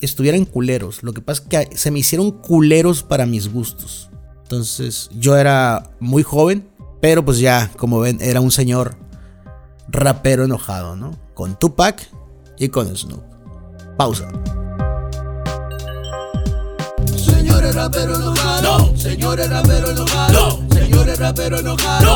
estuvieran 0.00 0.44
culeros. 0.44 1.02
Lo 1.02 1.12
que 1.12 1.20
pasa 1.20 1.42
es 1.42 1.48
que 1.48 1.76
se 1.76 1.90
me 1.90 2.00
hicieron 2.00 2.30
culeros 2.30 3.02
para 3.02 3.26
mis 3.26 3.52
gustos. 3.52 4.10
Entonces 4.42 5.08
yo 5.18 5.36
era 5.36 5.90
muy 6.00 6.22
joven, 6.22 6.68
pero 7.00 7.24
pues 7.24 7.38
ya, 7.38 7.70
como 7.76 8.00
ven, 8.00 8.18
era 8.20 8.40
un 8.40 8.50
señor 8.50 8.96
rapero 9.88 10.44
enojado, 10.44 10.96
¿no? 10.96 11.18
Con 11.34 11.58
Tupac 11.58 12.08
y 12.58 12.68
con 12.68 12.94
Snoop. 12.94 13.22
Pausa. 13.96 14.28
Señores 17.74 17.90
rapero 17.90 18.14
enojado, 18.14 18.78
no. 18.88 18.96
señores 19.02 19.50
rapero 19.50 19.90
enojado, 19.90 20.60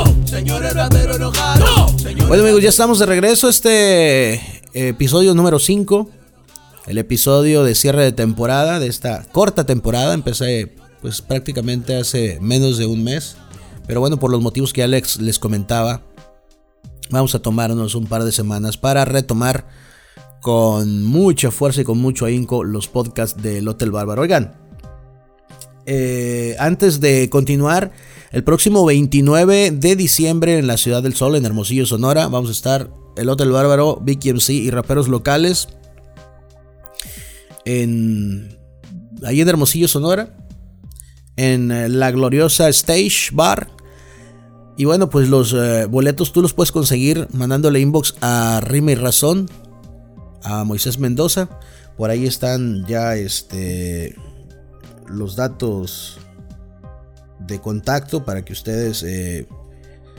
no. 0.04 0.24
señores 0.24 0.72
no. 0.72 1.98
señores. 1.98 2.28
Bueno 2.28 2.44
amigos, 2.44 2.62
ya 2.62 2.68
estamos 2.68 3.00
de 3.00 3.06
regreso. 3.06 3.48
Este 3.48 4.40
episodio 4.72 5.34
número 5.34 5.58
5, 5.58 6.08
el 6.86 6.98
episodio 6.98 7.64
de 7.64 7.74
cierre 7.74 8.04
de 8.04 8.12
temporada, 8.12 8.78
de 8.78 8.86
esta 8.86 9.24
corta 9.32 9.66
temporada. 9.66 10.14
Empecé 10.14 10.76
pues 11.02 11.22
prácticamente 11.22 11.96
hace 11.96 12.38
menos 12.40 12.78
de 12.78 12.86
un 12.86 13.02
mes. 13.02 13.36
Pero 13.88 13.98
bueno, 13.98 14.20
por 14.20 14.30
los 14.30 14.40
motivos 14.40 14.72
que 14.72 14.84
Alex 14.84 15.20
les 15.20 15.40
comentaba, 15.40 16.02
vamos 17.10 17.34
a 17.34 17.40
tomarnos 17.40 17.96
un 17.96 18.06
par 18.06 18.22
de 18.22 18.30
semanas 18.30 18.76
para 18.76 19.04
retomar 19.04 19.66
con 20.40 21.04
mucha 21.04 21.50
fuerza 21.50 21.80
y 21.80 21.84
con 21.84 21.98
mucho 21.98 22.26
ahínco 22.26 22.62
los 22.62 22.86
podcasts 22.86 23.42
del 23.42 23.66
Hotel 23.66 23.90
Bárbaro. 23.90 24.22
Oigan, 24.22 24.67
eh, 25.90 26.54
antes 26.58 27.00
de 27.00 27.30
continuar, 27.30 27.92
el 28.30 28.44
próximo 28.44 28.84
29 28.84 29.70
de 29.70 29.96
diciembre 29.96 30.58
en 30.58 30.66
la 30.66 30.76
Ciudad 30.76 31.02
del 31.02 31.14
Sol, 31.14 31.34
en 31.34 31.46
Hermosillo, 31.46 31.86
Sonora, 31.86 32.28
vamos 32.28 32.50
a 32.50 32.52
estar 32.52 32.90
el 33.16 33.30
Hotel 33.30 33.50
Bárbaro, 33.50 33.98
Vicky 34.02 34.34
MC 34.34 34.50
y 34.50 34.70
raperos 34.70 35.08
locales. 35.08 35.68
En, 37.64 38.58
ahí 39.24 39.40
en 39.40 39.48
Hermosillo, 39.48 39.88
Sonora. 39.88 40.36
En 41.36 41.72
eh, 41.72 41.88
la 41.88 42.10
gloriosa 42.10 42.68
Stage 42.68 43.30
Bar. 43.32 43.68
Y 44.76 44.84
bueno, 44.84 45.08
pues 45.08 45.30
los 45.30 45.54
eh, 45.54 45.86
boletos 45.86 46.32
tú 46.32 46.42
los 46.42 46.52
puedes 46.52 46.70
conseguir 46.70 47.28
mandándole 47.32 47.80
inbox 47.80 48.14
a 48.20 48.60
Rima 48.62 48.92
y 48.92 48.94
Razón, 48.94 49.48
a 50.42 50.64
Moisés 50.64 50.98
Mendoza. 50.98 51.48
Por 51.96 52.10
ahí 52.10 52.26
están 52.26 52.86
ya 52.86 53.16
este, 53.16 54.14
los 55.08 55.36
datos 55.36 56.18
de 57.40 57.60
contacto 57.60 58.24
para 58.24 58.44
que 58.44 58.52
ustedes, 58.52 59.02
eh, 59.02 59.46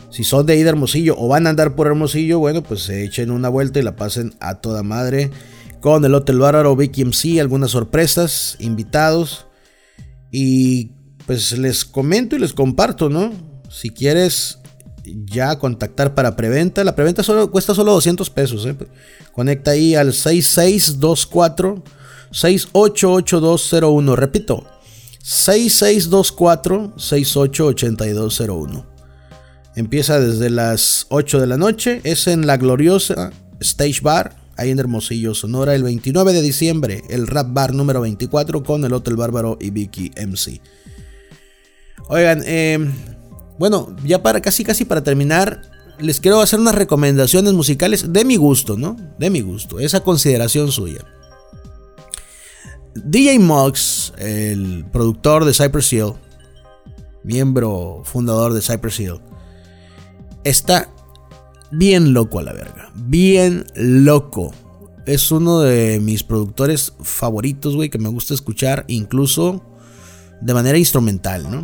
si 0.09 0.23
son 0.23 0.45
de 0.45 0.53
ahí 0.53 0.63
de 0.63 0.69
Hermosillo 0.69 1.15
o 1.17 1.27
van 1.27 1.47
a 1.47 1.51
andar 1.51 1.75
por 1.75 1.87
Hermosillo, 1.87 2.39
bueno, 2.39 2.63
pues 2.63 2.81
se 2.83 3.03
echen 3.03 3.31
una 3.31 3.49
vuelta 3.49 3.79
y 3.79 3.83
la 3.83 3.95
pasen 3.95 4.35
a 4.39 4.55
toda 4.55 4.83
madre 4.83 5.31
con 5.79 6.03
el 6.03 6.13
Hotel 6.13 6.39
Bárbaro, 6.39 6.75
Vicky 6.75 7.05
MC, 7.05 7.39
algunas 7.39 7.71
sorpresas, 7.71 8.57
invitados. 8.59 9.45
Y 10.31 10.91
pues 11.25 11.57
les 11.57 11.85
comento 11.85 12.35
y 12.35 12.39
les 12.39 12.53
comparto, 12.53 13.09
¿no? 13.09 13.31
Si 13.69 13.89
quieres 13.91 14.59
ya 15.25 15.57
contactar 15.57 16.13
para 16.13 16.35
preventa, 16.35 16.83
la 16.83 16.95
preventa 16.95 17.23
solo, 17.23 17.49
cuesta 17.51 17.73
solo 17.73 17.93
200 17.93 18.29
pesos. 18.29 18.65
¿eh? 18.65 18.75
Conecta 19.31 19.71
ahí 19.71 19.95
al 19.95 20.13
6624 20.13 21.83
688201. 22.31 24.15
Repito, 24.15 24.65
6624 25.21 26.93
688201. 26.97 28.85
Empieza 29.75 30.19
desde 30.19 30.49
las 30.49 31.05
8 31.09 31.39
de 31.39 31.47
la 31.47 31.57
noche. 31.57 32.01
Es 32.03 32.27
en 32.27 32.47
la 32.47 32.57
gloriosa 32.57 33.31
Stage 33.59 34.01
Bar, 34.01 34.35
ahí 34.57 34.71
en 34.71 34.79
Hermosillo, 34.79 35.33
Sonora, 35.33 35.75
el 35.75 35.83
29 35.83 36.33
de 36.33 36.41
diciembre. 36.41 37.03
El 37.09 37.27
Rap 37.27 37.53
Bar 37.53 37.73
número 37.73 38.01
24 38.01 38.63
con 38.63 38.83
el 38.83 38.93
Hotel 38.93 39.15
Bárbaro 39.15 39.57
y 39.61 39.69
Vicky 39.69 40.11
MC. 40.17 40.61
Oigan, 42.07 42.41
eh, 42.45 42.79
bueno, 43.59 43.95
ya 44.03 44.23
para 44.23 44.41
casi 44.41 44.63
casi 44.63 44.85
para 44.85 45.03
terminar, 45.03 45.61
les 45.99 46.19
quiero 46.19 46.41
hacer 46.41 46.59
unas 46.59 46.75
recomendaciones 46.75 47.53
musicales 47.53 48.11
de 48.11 48.25
mi 48.25 48.37
gusto, 48.37 48.77
¿no? 48.77 48.95
De 49.19 49.29
mi 49.29 49.41
gusto, 49.41 49.79
esa 49.79 49.99
consideración 49.99 50.71
suya. 50.71 51.05
DJ 53.05 53.39
Mox, 53.39 54.13
el 54.17 54.85
productor 54.91 55.45
de 55.45 55.53
Cypress 55.53 55.93
Hill, 55.93 56.13
miembro 57.23 58.01
fundador 58.05 58.53
de 58.53 58.61
Cypress 58.61 58.99
Hill, 58.99 59.21
está 60.43 60.89
bien 61.71 62.13
loco 62.13 62.39
a 62.39 62.43
la 62.43 62.53
verga. 62.53 62.91
Bien 62.95 63.65
loco. 63.75 64.51
Es 65.05 65.31
uno 65.31 65.61
de 65.61 65.99
mis 65.99 66.23
productores 66.23 66.93
favoritos, 67.01 67.75
güey, 67.75 67.89
que 67.89 67.97
me 67.97 68.09
gusta 68.09 68.33
escuchar 68.33 68.85
incluso 68.87 69.63
de 70.41 70.53
manera 70.53 70.77
instrumental. 70.77 71.61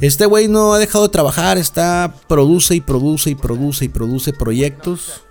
Este 0.00 0.26
güey 0.26 0.48
no 0.48 0.74
ha 0.74 0.78
dejado 0.78 1.04
de 1.04 1.10
trabajar, 1.10 1.56
está 1.56 2.14
produce 2.28 2.74
y 2.74 2.82
produce 2.82 3.30
y 3.30 3.34
produce 3.34 3.86
y 3.86 3.88
produce 3.88 4.34
proyectos. 4.34 5.23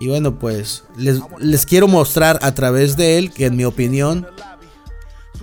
Y 0.00 0.08
bueno, 0.08 0.38
pues 0.38 0.84
les, 0.96 1.20
les, 1.38 1.66
quiero 1.66 1.88
mostrar 1.88 2.38
a 2.42 2.54
través 2.54 2.96
de 2.96 3.18
él 3.18 3.32
que 3.32 3.46
en 3.46 3.56
mi 3.56 3.64
opinión 3.64 4.26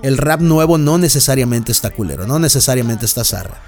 el 0.01 0.17
rap 0.17 0.39
nuevo 0.39 0.77
no 0.77 0.97
necesariamente 0.97 1.71
está 1.71 1.89
culero, 1.89 2.25
no 2.25 2.39
necesariamente 2.39 3.05
está 3.05 3.23
zarra. 3.23 3.61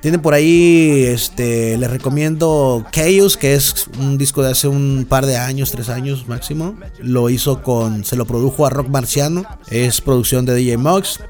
Tiene 0.00 0.18
por 0.18 0.34
ahí, 0.34 1.04
este, 1.06 1.76
les 1.78 1.90
recomiendo 1.90 2.86
Chaos, 2.92 3.36
que 3.36 3.54
es 3.54 3.88
un 3.98 4.18
disco 4.18 4.42
de 4.42 4.52
hace 4.52 4.68
un 4.68 5.06
par 5.08 5.26
de 5.26 5.36
años, 5.36 5.70
tres 5.70 5.88
años 5.88 6.28
máximo. 6.28 6.76
Lo 7.00 7.28
hizo 7.28 7.62
con, 7.62 8.04
se 8.04 8.14
lo 8.14 8.24
produjo 8.24 8.66
a 8.66 8.70
Rock 8.70 8.88
Marciano, 8.88 9.44
es 9.68 10.00
producción 10.00 10.46
de 10.46 10.54
DJ 10.54 10.76
Mox. 10.76 11.20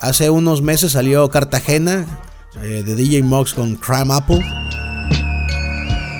Hace 0.00 0.28
unos 0.28 0.60
meses 0.60 0.92
salió 0.92 1.30
Cartagena 1.30 2.04
eh, 2.62 2.82
de 2.84 2.94
DJ 2.94 3.22
Mox 3.22 3.54
con 3.54 3.76
Crime 3.76 4.12
Apple. 4.12 4.44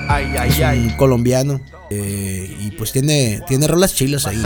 Ay, 0.08 0.34
ay, 0.38 0.62
ay. 0.62 0.78
un 0.86 0.96
colombiano. 0.96 1.60
Eh, 1.90 2.56
y 2.60 2.70
pues 2.72 2.92
tiene, 2.92 3.42
tiene 3.46 3.66
rolas 3.68 3.94
chilas 3.94 4.26
ahí. 4.26 4.42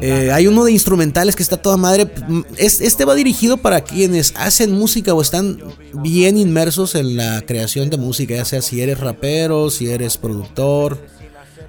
Eh, 0.00 0.32
hay 0.32 0.46
uno 0.46 0.64
de 0.64 0.72
instrumentales 0.72 1.36
que 1.36 1.42
está 1.42 1.56
toda 1.58 1.76
madre. 1.76 2.10
este 2.56 3.04
va 3.04 3.14
dirigido 3.14 3.58
para 3.58 3.82
quienes 3.82 4.34
hacen 4.36 4.72
música 4.72 5.14
o 5.14 5.20
están 5.20 5.62
bien 5.94 6.36
inmersos 6.36 6.94
en 6.94 7.16
la 7.16 7.42
creación 7.42 7.90
de 7.90 7.98
música, 7.98 8.34
ya 8.34 8.44
sea 8.44 8.62
si 8.62 8.80
eres 8.80 8.98
rapero, 8.98 9.70
si 9.70 9.90
eres 9.90 10.16
productor. 10.16 10.98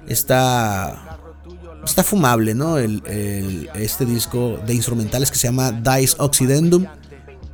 Está, 0.08 1.18
está 1.84 2.02
fumable, 2.02 2.54
¿no? 2.54 2.78
este 2.78 4.04
disco 4.04 4.58
de 4.66 4.74
instrumentales 4.74 5.30
que 5.30 5.36
se 5.36 5.46
llama 5.46 5.70
Dice 5.70 6.16
Occidendum. 6.18 6.86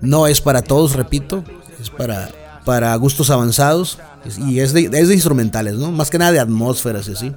No 0.00 0.28
es 0.28 0.40
para 0.40 0.62
todos, 0.62 0.94
repito, 0.94 1.44
es 1.80 1.90
para, 1.90 2.30
para 2.68 2.94
gustos 2.96 3.30
avanzados. 3.30 3.98
Y 4.46 4.60
es 4.60 4.74
de, 4.74 4.90
es 4.92 5.08
de 5.08 5.14
instrumentales, 5.14 5.76
¿no? 5.76 5.90
Más 5.90 6.10
que 6.10 6.18
nada 6.18 6.32
de 6.32 6.38
atmósferas 6.38 7.08
y 7.08 7.12
así. 7.12 7.32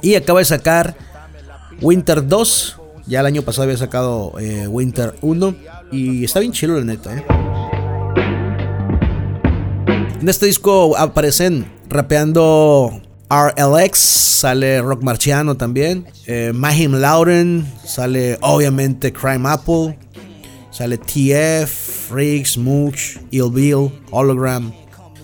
Y 0.00 0.14
acaba 0.14 0.38
de 0.38 0.46
sacar 0.46 0.96
Winter 1.82 2.26
2. 2.26 2.78
Ya 3.06 3.20
el 3.20 3.26
año 3.26 3.42
pasado 3.42 3.64
había 3.64 3.76
sacado 3.76 4.32
eh, 4.40 4.66
Winter 4.66 5.16
1. 5.20 5.54
Y 5.90 6.24
está 6.24 6.40
bien 6.40 6.52
chido, 6.52 6.78
la 6.78 6.82
neta, 6.82 7.14
¿eh? 7.14 7.26
En 10.18 10.26
este 10.26 10.46
disco 10.46 10.96
aparecen 10.96 11.70
rapeando 11.90 13.02
RLX, 13.28 13.98
sale 13.98 14.80
Rock 14.80 15.02
Marciano 15.02 15.58
también. 15.58 16.06
Eh, 16.26 16.52
Mahim 16.54 16.94
Lauren, 16.94 17.70
sale 17.84 18.38
obviamente 18.40 19.12
Crime 19.12 19.46
Apple. 19.50 19.98
Sale 20.70 20.96
TF, 20.96 21.91
Riggs, 22.10 22.56
Mooch, 22.56 23.18
Ill 23.30 23.50
Bill, 23.50 23.90
Hologram. 24.10 24.72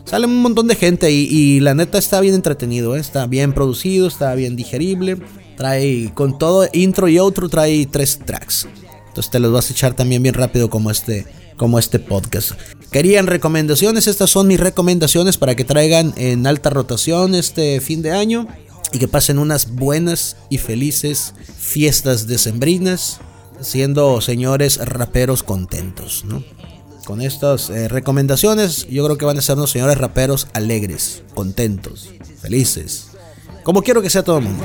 Sale 0.04 0.26
un 0.26 0.40
montón 0.40 0.68
de 0.68 0.74
gente 0.74 1.10
y 1.10 1.60
la 1.60 1.74
neta 1.74 1.98
está 1.98 2.20
bien 2.20 2.34
entretenido, 2.34 2.96
¿eh? 2.96 3.00
está 3.00 3.26
bien 3.26 3.52
producido, 3.52 4.08
está 4.08 4.34
bien 4.34 4.56
digerible. 4.56 5.18
Trae 5.56 6.12
con 6.14 6.38
todo 6.38 6.66
intro 6.72 7.08
y 7.08 7.18
outro, 7.18 7.48
trae 7.48 7.84
tres 7.86 8.18
tracks. 8.24 8.66
Entonces 9.08 9.30
te 9.30 9.38
los 9.38 9.52
vas 9.52 9.68
a 9.68 9.72
echar 9.72 9.94
también 9.94 10.22
bien 10.22 10.34
rápido 10.34 10.70
como 10.70 10.90
este, 10.90 11.26
como 11.56 11.78
este 11.78 11.98
podcast. 11.98 12.52
Querían 12.90 13.26
recomendaciones, 13.26 14.06
estas 14.06 14.30
son 14.30 14.46
mis 14.46 14.60
recomendaciones 14.60 15.36
para 15.36 15.56
que 15.56 15.64
traigan 15.64 16.14
en 16.16 16.46
alta 16.46 16.70
rotación 16.70 17.34
este 17.34 17.80
fin 17.82 18.00
de 18.00 18.12
año 18.12 18.48
y 18.92 18.98
que 18.98 19.08
pasen 19.08 19.38
unas 19.38 19.74
buenas 19.74 20.36
y 20.48 20.58
felices 20.58 21.34
fiestas 21.58 22.26
decembrinas, 22.26 23.20
siendo 23.60 24.20
señores 24.22 24.78
raperos 24.78 25.42
contentos, 25.42 26.24
¿no? 26.24 26.42
Con 27.08 27.22
estas 27.22 27.70
eh, 27.70 27.88
recomendaciones, 27.88 28.86
yo 28.86 29.02
creo 29.02 29.16
que 29.16 29.24
van 29.24 29.38
a 29.38 29.40
ser 29.40 29.56
unos 29.56 29.70
señores 29.70 29.96
raperos 29.96 30.46
alegres, 30.52 31.22
contentos, 31.34 32.10
felices. 32.42 33.12
Como 33.62 33.80
quiero 33.80 34.02
que 34.02 34.10
sea 34.10 34.22
todo 34.22 34.36
el 34.36 34.44
mundo. 34.44 34.62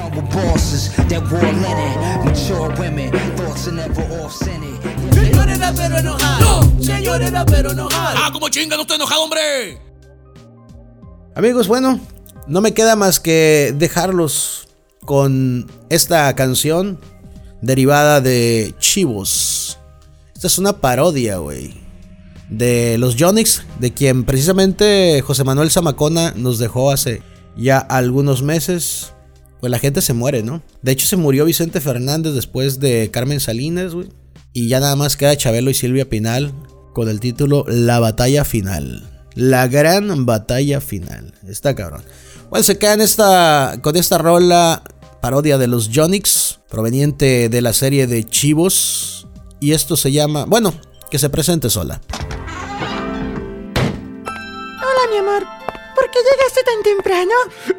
Señores 5.13 5.57
raperos 5.57 5.99
enojados. 6.01 6.65
Señores 6.81 7.31
raperos 7.31 7.71
enojados. 7.71 8.19
Ah, 8.21 8.29
como 8.33 8.49
chinga, 8.49 8.75
no 8.75 8.81
estoy 8.81 8.97
enojado, 8.97 9.23
hombre. 9.23 9.77
Amigos, 11.35 11.69
bueno, 11.69 11.97
no 12.45 12.59
me 12.59 12.73
queda 12.73 12.97
más 12.97 13.21
que 13.21 13.73
dejarlos 13.73 14.67
con 15.05 15.71
esta 15.89 16.35
canción 16.35 16.99
derivada 17.61 18.19
de 18.19 18.75
Chivos. 18.79 19.79
Esta 20.35 20.47
es 20.47 20.57
una 20.57 20.81
parodia, 20.81 21.37
güey. 21.37 21.82
De 22.53 22.99
los 22.99 23.15
Jonix, 23.17 23.63
de 23.79 23.93
quien 23.93 24.25
precisamente 24.25 25.21
José 25.25 25.43
Manuel 25.43 25.71
Zamacona 25.71 26.33
nos 26.37 26.59
dejó 26.59 26.91
hace 26.91 27.23
ya 27.57 27.79
algunos 27.79 28.43
meses. 28.43 29.13
Pues 29.59 29.71
la 29.71 29.79
gente 29.79 30.01
se 30.01 30.13
muere, 30.13 30.43
¿no? 30.43 30.61
De 30.83 30.91
hecho 30.91 31.07
se 31.07 31.15
murió 31.15 31.45
Vicente 31.45 31.81
Fernández 31.81 32.33
después 32.33 32.79
de 32.79 33.09
Carmen 33.11 33.39
Salinas, 33.39 33.95
güey. 33.95 34.09
Y 34.53 34.67
ya 34.67 34.79
nada 34.79 34.95
más 34.95 35.17
queda 35.17 35.35
Chabelo 35.35 35.71
y 35.71 35.73
Silvia 35.73 36.07
Pinal 36.07 36.53
con 36.93 37.09
el 37.09 37.19
título 37.19 37.65
La 37.67 37.99
batalla 37.99 38.45
final. 38.45 39.09
La 39.33 39.67
gran 39.67 40.27
batalla 40.27 40.79
final. 40.79 41.33
Está 41.47 41.73
cabrón. 41.73 42.03
Bueno, 42.51 42.63
se 42.63 42.77
quedan 42.77 43.01
esta, 43.01 43.79
con 43.81 43.95
esta 43.95 44.19
rola 44.19 44.83
parodia 45.21 45.57
de 45.57 45.65
los 45.65 45.89
Jonix, 45.91 46.59
proveniente 46.69 47.49
de 47.49 47.61
la 47.61 47.73
serie 47.73 48.05
de 48.05 48.23
Chivos. 48.25 49.27
Y 49.59 49.71
esto 49.71 49.97
se 49.97 50.11
llama, 50.11 50.45
bueno, 50.45 50.71
que 51.09 51.17
se 51.17 51.29
presente 51.29 51.71
sola. 51.71 51.99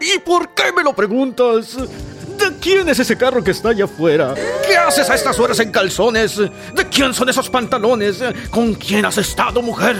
¿Y 0.00 0.18
por 0.20 0.50
qué 0.50 0.72
me 0.72 0.82
lo 0.82 0.94
preguntas? 0.94 1.76
¿De 1.76 2.56
quién 2.60 2.88
es 2.88 2.98
ese 2.98 3.16
carro 3.16 3.42
que 3.42 3.52
está 3.52 3.70
allá 3.70 3.84
afuera? 3.84 4.34
¿Qué 4.66 4.76
haces 4.76 5.08
a 5.08 5.14
estas 5.14 5.38
horas 5.38 5.58
en 5.60 5.70
calzones? 5.70 6.36
¿De 6.38 6.88
quién 6.90 7.14
son 7.14 7.28
esos 7.28 7.48
pantalones? 7.48 8.18
¿Con 8.50 8.74
quién 8.74 9.04
has 9.04 9.18
estado, 9.18 9.62
mujer? 9.62 9.96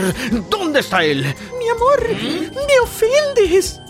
¿Dónde 0.50 0.80
está 0.80 1.04
él? 1.04 1.22
Mi 1.58 1.68
amor, 1.68 2.08
me 2.10 2.80
ofendes. 2.82 3.80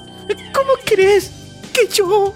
¿Cómo 0.53 0.73
crees 0.85 1.31
que 1.73 1.89
yo, 1.89 2.35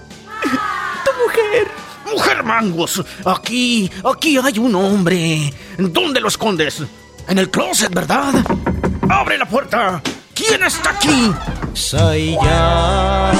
tu 1.04 1.10
mujer... 1.24 1.68
Mujer 2.10 2.42
mangos, 2.42 3.04
aquí, 3.26 3.90
aquí 4.02 4.38
hay 4.38 4.58
un 4.58 4.74
hombre. 4.74 5.52
¿Dónde 5.76 6.22
lo 6.22 6.28
escondes? 6.28 6.82
En 7.28 7.38
el 7.38 7.50
closet, 7.50 7.92
¿verdad? 7.94 8.32
¡Abre 9.10 9.36
la 9.36 9.46
puerta! 9.46 10.00
¿Quién 10.34 10.62
está 10.62 10.90
aquí? 10.90 11.30
Soy 11.78 12.34
yo. 12.34 13.30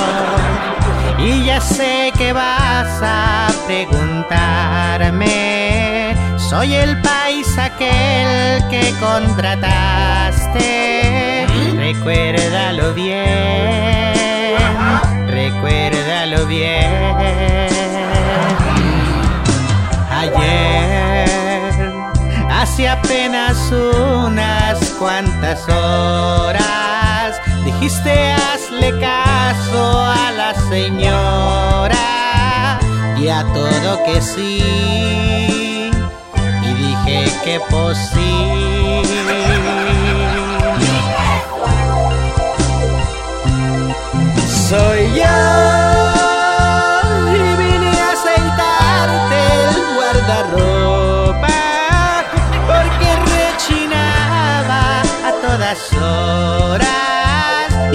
Y 1.18 1.44
ya 1.44 1.60
sé 1.60 2.12
que 2.16 2.32
vas 2.32 3.02
a 3.02 3.48
preguntarme. 3.66 5.26
Soy 6.38 6.74
el 6.74 7.00
país 7.02 7.58
aquel 7.58 8.62
que 8.70 8.94
contrataste. 9.00 10.58
Recuérdalo 11.76 12.94
bien. 12.94 14.14
Recuérdalo 15.26 16.46
bien. 16.46 17.66
Ayer, 20.10 21.28
hace 22.50 22.88
apenas 22.88 23.70
unas 23.72 24.78
cuantas 24.98 25.68
horas, 25.68 27.07
dijiste 27.80 28.32
hazle 28.32 28.98
caso 28.98 30.00
a 30.00 30.32
la 30.32 30.52
señora 30.68 31.96
y 33.16 33.28
a 33.28 33.44
todo 33.54 34.02
que 34.04 34.20
sí. 34.20 35.92
Y 36.62 36.74
dije 36.74 37.32
que 37.44 37.60
sí. 37.94 39.04
Soy 44.68 45.14
yo 45.14 45.97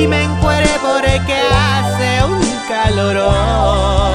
y 0.04 0.08
me 0.08 0.24
encuere 0.24 0.70
porque 0.82 1.36
hace 1.70 2.24
un 2.26 2.42
calorón. 2.68 4.14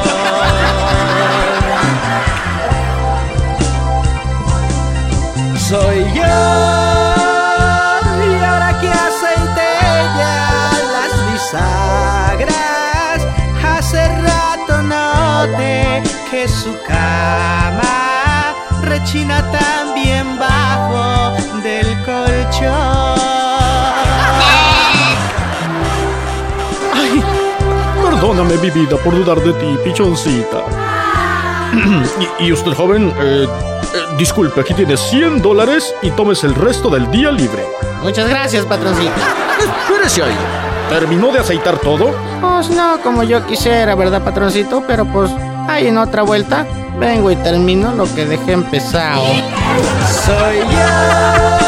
Soy 5.68 5.98
yo 6.14 6.37
y 8.27 8.44
ahora 8.44 8.79
que 8.81 8.90
aceité 8.90 9.72
ya 10.20 10.72
las 10.94 11.12
bisagras 11.33 13.18
hace 13.77 14.09
rato 14.09 14.83
noté 14.83 16.03
que 16.31 16.48
su 16.48 16.72
cama 16.87 18.55
rechina 18.83 19.38
perdóname, 28.38 28.57
mi 28.62 28.70
vida, 28.70 28.96
por 28.98 29.14
dudar 29.14 29.40
de 29.40 29.53
ti, 29.55 29.79
pichoncita. 29.83 30.62
y, 32.40 32.44
y 32.46 32.53
usted, 32.53 32.72
joven, 32.72 33.12
eh, 33.18 33.46
eh, 33.46 33.98
disculpe, 34.16 34.61
aquí 34.61 34.74
tiene 34.74 34.96
100 34.96 35.42
dólares 35.42 35.92
y 36.03 36.11
tomes 36.12 36.44
el 36.44 36.55
resto 36.55 36.88
del 36.88 37.11
día 37.11 37.33
libre. 37.33 37.64
Muchas 38.03 38.29
gracias, 38.29 38.64
patroncito. 38.64 39.11
Espérese 39.88 40.22
ahí. 40.22 40.37
¿Terminó 40.88 41.33
de 41.33 41.40
aceitar 41.40 41.79
todo? 41.79 42.14
Pues 42.40 42.70
no 42.70 43.01
como 43.03 43.24
yo 43.24 43.44
quisiera, 43.44 43.94
¿verdad, 43.94 44.22
patroncito? 44.22 44.85
Pero 44.87 45.05
pues 45.05 45.31
ahí 45.66 45.88
en 45.88 45.98
otra 45.98 46.22
vuelta 46.22 46.64
vengo 46.98 47.31
y 47.31 47.37
termino 47.37 47.92
lo 47.92 48.05
que 48.14 48.24
dejé 48.24 48.53
empezado. 48.53 49.22
Soy 50.24 50.59
yo 50.61 51.67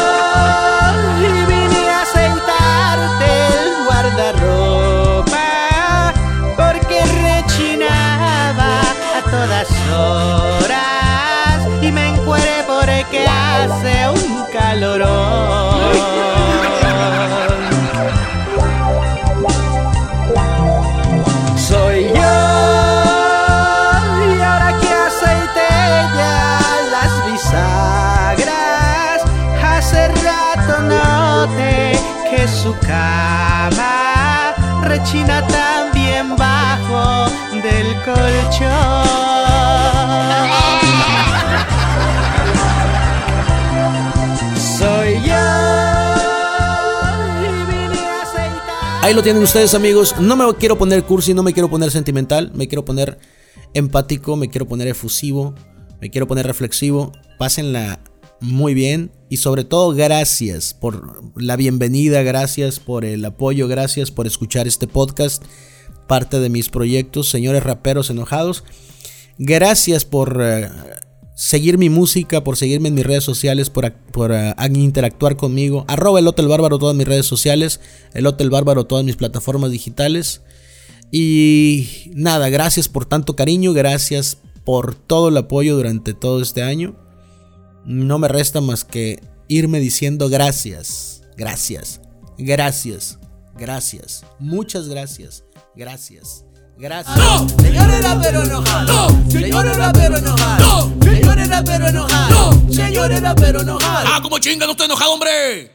su 32.61 32.75
cama 32.77 34.53
rechina 34.83 35.47
también 35.47 36.35
bajo 36.35 37.31
del 37.53 37.87
colchón. 38.03 38.69
Soy 44.77 45.15
yo. 45.25 45.33
Ahí 49.01 49.15
lo 49.15 49.23
tienen 49.23 49.41
ustedes 49.41 49.73
amigos. 49.73 50.15
No 50.19 50.35
me 50.35 50.53
quiero 50.53 50.77
poner 50.77 51.03
cursi, 51.03 51.33
no 51.33 51.41
me 51.41 51.53
quiero 51.53 51.67
poner 51.67 51.89
sentimental, 51.89 52.51
me 52.53 52.67
quiero 52.67 52.85
poner 52.85 53.17
empático, 53.73 54.35
me 54.35 54.49
quiero 54.49 54.67
poner 54.67 54.87
efusivo, 54.87 55.55
me 55.99 56.11
quiero 56.11 56.27
poner 56.27 56.45
reflexivo. 56.45 57.11
Pásenla 57.39 57.99
muy 58.39 58.75
bien 58.75 59.11
y 59.31 59.37
sobre 59.37 59.63
todo 59.63 59.95
gracias 59.95 60.73
por 60.73 61.23
la 61.41 61.55
bienvenida, 61.55 62.21
gracias 62.21 62.81
por 62.81 63.05
el 63.05 63.23
apoyo, 63.23 63.69
gracias 63.69 64.11
por 64.11 64.27
escuchar 64.27 64.67
este 64.67 64.87
podcast, 64.87 65.41
parte 66.05 66.41
de 66.41 66.49
mis 66.49 66.67
proyectos, 66.67 67.29
señores 67.29 67.63
raperos 67.63 68.09
enojados. 68.09 68.65
Gracias 69.37 70.03
por 70.03 70.37
eh, 70.43 70.69
seguir 71.33 71.77
mi 71.77 71.89
música, 71.89 72.43
por 72.43 72.57
seguirme 72.57 72.89
en 72.89 72.95
mis 72.95 73.05
redes 73.05 73.23
sociales, 73.23 73.69
por, 73.69 73.93
por 74.11 74.31
uh, 74.31 74.53
interactuar 74.75 75.37
conmigo. 75.37 75.85
Arroba 75.87 76.19
el 76.19 76.27
Hotel 76.27 76.49
Bárbaro 76.49 76.77
todas 76.77 76.97
mis 76.97 77.07
redes 77.07 77.25
sociales, 77.25 77.79
el 78.13 78.27
Hotel 78.27 78.49
Bárbaro 78.49 78.83
todas 78.85 79.05
mis 79.05 79.15
plataformas 79.15 79.71
digitales. 79.71 80.41
Y 81.09 82.11
nada, 82.13 82.49
gracias 82.49 82.89
por 82.89 83.05
tanto 83.05 83.37
cariño, 83.37 83.71
gracias 83.71 84.39
por 84.65 84.93
todo 84.93 85.29
el 85.29 85.37
apoyo 85.37 85.77
durante 85.77 86.13
todo 86.13 86.41
este 86.41 86.63
año. 86.63 86.97
No 87.85 88.19
me 88.19 88.27
resta 88.27 88.61
más 88.61 88.83
que 88.83 89.21
irme 89.47 89.79
diciendo 89.79 90.29
gracias, 90.29 91.23
gracias, 91.35 92.01
gracias, 92.37 93.19
gracias, 93.57 94.23
muchas 94.39 94.87
gracias, 94.87 95.43
gracias. 95.75 96.45
Gracias. 96.77 97.15
No, 97.15 97.47
señores 97.47 98.03
raperos 98.03 98.47
enojados. 98.47 99.13
No, 99.13 99.31
señores 99.31 99.77
raperos 99.77 100.19
enojados. 100.19 100.89
No, 100.89 101.03
señores 101.03 101.47
raperos 101.49 101.89
enojados. 101.89 102.55
No, 102.55 102.73
señores 102.73 103.17
enojados. 103.19 104.09
Ah, 104.11 104.19
como 104.23 104.39
chingan 104.39 104.67
usted 104.67 104.85
enojado, 104.85 105.13
hombre. 105.13 105.71